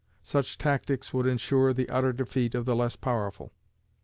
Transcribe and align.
Such 0.23 0.57
tactics 0.57 1.13
would 1.13 1.27
insure 1.27 1.73
the 1.75 1.87
utter 1.87 2.11
defeat 2.11 2.55
of 2.55 2.65
the 2.65 2.75
less 2.75 2.95
powerful. 2.95 3.51